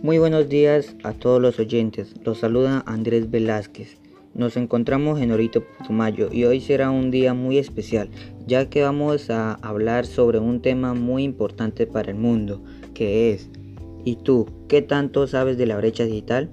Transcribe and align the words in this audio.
Muy 0.00 0.18
buenos 0.18 0.48
días 0.48 0.94
a 1.02 1.12
todos 1.12 1.42
los 1.42 1.58
oyentes. 1.58 2.14
Los 2.24 2.38
saluda 2.38 2.84
Andrés 2.86 3.32
Velázquez. 3.32 3.98
Nos 4.32 4.56
encontramos 4.56 5.20
en 5.20 5.32
Orito 5.32 5.64
Putumayo 5.64 6.28
y 6.30 6.44
hoy 6.44 6.60
será 6.60 6.92
un 6.92 7.10
día 7.10 7.34
muy 7.34 7.58
especial, 7.58 8.08
ya 8.46 8.70
que 8.70 8.82
vamos 8.82 9.28
a 9.28 9.54
hablar 9.54 10.06
sobre 10.06 10.38
un 10.38 10.62
tema 10.62 10.94
muy 10.94 11.24
importante 11.24 11.88
para 11.88 12.12
el 12.12 12.16
mundo, 12.16 12.62
que 12.94 13.32
es 13.32 13.50
¿Y 14.04 14.16
tú 14.16 14.46
qué 14.68 14.82
tanto 14.82 15.26
sabes 15.26 15.58
de 15.58 15.66
la 15.66 15.76
brecha 15.76 16.04
digital? 16.04 16.48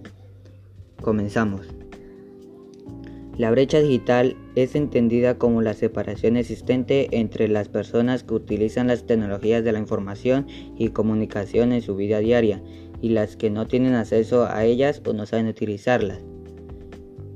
Comenzamos. 1.04 1.68
La 3.38 3.52
brecha 3.52 3.80
digital 3.80 4.38
es 4.56 4.76
entendida 4.76 5.38
como 5.38 5.62
la 5.62 5.74
separación 5.74 6.38
existente 6.38 7.10
entre 7.12 7.50
las 7.50 7.68
personas 7.68 8.24
que 8.24 8.34
utilizan 8.34 8.88
las 8.88 9.06
tecnologías 9.06 9.64
de 9.64 9.74
la 9.74 9.80
información 9.80 10.48
y 10.78 10.90
comunicación 10.90 11.74
en 11.74 11.82
su 11.82 11.98
vida 11.98 12.20
diaria 12.20 12.62
y 13.02 13.10
las 13.10 13.36
que 13.36 13.50
no 13.50 13.68
tienen 13.68 13.96
acceso 13.96 14.46
a 14.50 14.66
ellas 14.66 15.02
o 15.06 15.14
no 15.14 15.26
saben 15.26 15.48
utilizarlas. 15.48 16.22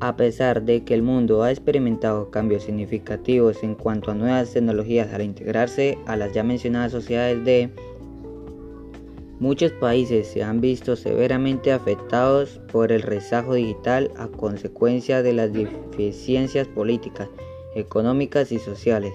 A 0.02 0.16
pesar 0.16 0.63
de 0.63 0.84
que 0.85 0.94
el 0.94 1.02
mundo 1.02 1.44
ha 1.44 1.52
experimentado 1.52 2.32
cambios 2.32 2.63
significativos 2.63 3.63
en 3.63 3.76
cuanto 3.76 4.12
a 4.12 4.16
nuevas 4.16 4.54
tecnologías 4.54 5.13
al 5.13 5.23
integrarse 5.23 5.98
a 6.05 6.16
las 6.16 6.34
ya 6.34 6.44
mencionadas 6.44 6.94
sociedades 6.94 7.44
de 7.44 7.70
Muchos 9.40 9.72
países 9.72 10.27
se 10.27 10.44
han 10.44 10.59
visto 10.59 10.98
severamente 10.98 11.71
afectados 11.71 12.60
por 12.73 12.91
el 12.91 13.02
rezago 13.02 13.54
digital 13.54 14.12
a 14.18 14.27
consecuencia 14.27 15.23
de 15.23 15.32
las 15.32 15.54
deficiencias 15.54 16.68
políticas, 16.68 17.30
económicas 17.73 18.52
y 18.52 18.60
sociales. 18.60 19.13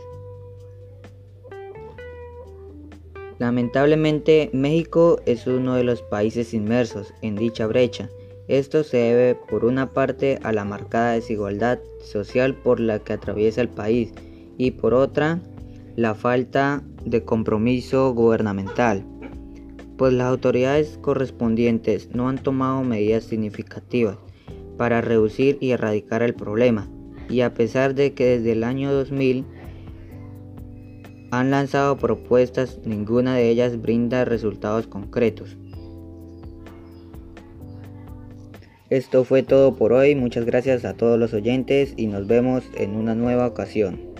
Lamentablemente, 3.45 4.49
México 4.55 5.21
es 5.27 5.47
uno 5.47 5.75
de 5.75 5.85
los 5.85 6.01
países 6.01 6.55
inmersos 6.55 7.13
en 7.21 7.37
dicha 7.37 7.67
brecha. 7.67 8.09
Esto 8.49 8.85
se 8.85 8.97
debe 8.97 9.35
por 9.35 9.67
una 9.67 9.93
parte 9.93 10.39
a 10.43 10.51
la 10.51 10.65
marcada 10.65 11.13
desigualdad 11.13 11.79
social 12.03 12.55
por 12.55 12.81
la 12.81 13.01
que 13.01 13.13
atraviesa 13.13 13.61
el 13.61 13.69
país 13.69 14.15
y 14.57 14.71
por 14.71 14.95
otra 14.95 15.43
la 15.95 16.15
falta 16.15 16.83
de 17.05 17.23
compromiso 17.23 18.15
gubernamental 18.15 19.05
pues 19.99 20.15
las 20.15 20.29
autoridades 20.29 20.99
correspondientes 21.03 22.09
no 22.15 22.31
han 22.31 22.39
tomado 22.39 22.83
medidas 22.83 23.25
significativas 23.25 24.17
para 24.79 25.03
reducir 25.03 25.59
y 25.61 25.73
erradicar 25.73 26.23
el 26.23 26.35
problema, 26.35 26.89
y 27.29 27.43
a 27.43 27.53
pesar 27.53 27.95
de 27.95 28.15
que 28.15 28.39
desde 28.39 28.53
el 28.53 28.65
año 28.65 28.91
2000 28.91 29.45
han 31.39 31.51
lanzado 31.51 31.97
propuestas, 31.97 32.79
ninguna 32.85 33.35
de 33.35 33.51
ellas 33.51 33.81
brinda 33.81 34.25
resultados 34.25 34.87
concretos. 34.87 35.57
Esto 38.91 39.25
fue 39.25 39.43
todo 39.43 39.75
por 39.75 39.93
hoy, 39.93 40.15
muchas 40.15 40.45
gracias 40.45 40.85
a 40.85 40.95
todos 40.95 41.19
los 41.19 41.35
oyentes 41.35 41.95
y 41.97 42.07
nos 42.07 42.27
vemos 42.27 42.65
en 42.75 42.95
una 42.95 43.15
nueva 43.15 43.47
ocasión. 43.47 44.14